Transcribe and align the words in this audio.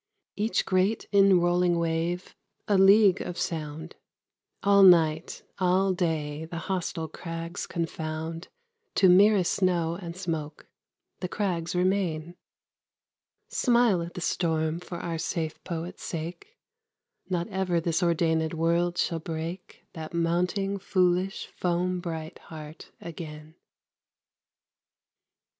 Each 0.35 0.65
great 0.65 1.05
inrolling 1.11 1.77
wave, 1.77 2.35
a 2.67 2.75
league 2.75 3.21
of 3.21 3.37
sound, 3.37 3.95
All 4.63 4.81
night, 4.81 5.43
all 5.59 5.93
day, 5.93 6.45
the 6.45 6.57
hostile 6.57 7.07
crags 7.07 7.67
confound 7.67 8.47
To 8.95 9.07
merest 9.07 9.53
snow 9.53 9.93
and 10.01 10.17
smoke. 10.17 10.65
The 11.19 11.27
crags 11.27 11.75
remain. 11.75 12.35
Smile 13.49 14.01
at 14.01 14.15
the 14.15 14.21
storm 14.21 14.79
for 14.79 14.97
our 14.97 15.19
safe 15.19 15.63
poet's 15.63 16.01
sake! 16.01 16.57
Not 17.29 17.47
ever 17.49 17.79
this 17.79 18.01
ordainèd 18.01 18.55
world 18.55 18.97
shall 18.97 19.19
break 19.19 19.85
That 19.93 20.15
mounting, 20.15 20.79
foolish, 20.79 21.45
foam 21.45 21.99
bright 21.99 22.39
heart 22.39 22.91
again. 23.01 23.53